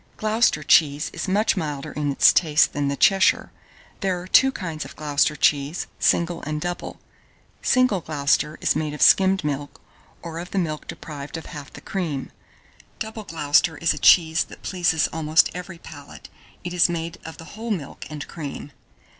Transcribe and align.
Gloucester 0.17 0.63
cheese 0.63 1.11
is 1.13 1.27
much 1.27 1.55
milder 1.55 1.91
in 1.91 2.11
its 2.11 2.33
taste 2.33 2.73
than 2.73 2.87
the 2.87 2.95
Cheshire. 2.97 3.51
There 3.99 4.19
are 4.19 4.25
two 4.27 4.51
kinds 4.51 4.83
of 4.83 4.95
Gloucester 4.95 5.35
cheese, 5.35 5.85
single 5.99 6.41
and 6.41 6.59
double. 6.59 6.99
Single 7.61 8.01
Gloucester 8.01 8.57
is 8.61 8.75
made 8.75 8.95
of 8.95 9.01
skimmed 9.03 9.43
milk, 9.43 9.79
or 10.23 10.39
of 10.39 10.49
the 10.49 10.57
milk 10.57 10.87
deprived 10.87 11.37
of 11.37 11.45
half 11.45 11.71
the 11.71 11.81
cream; 11.81 12.31
Double 12.97 13.25
Gloucester 13.25 13.77
is 13.77 13.93
a 13.93 13.99
cheese 13.99 14.45
that 14.45 14.63
pleases 14.63 15.07
almost 15.13 15.51
every 15.53 15.77
palate: 15.77 16.29
it 16.63 16.73
is 16.73 16.89
made 16.89 17.19
of 17.23 17.37
the 17.37 17.45
whole 17.53 17.69
milk 17.69 18.07
and 18.09 18.27
cream. 18.27 18.71